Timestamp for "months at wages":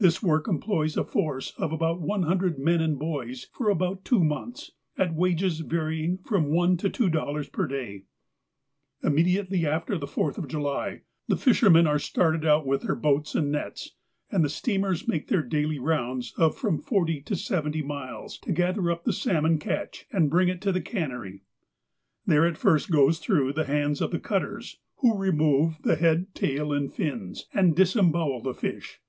4.24-5.60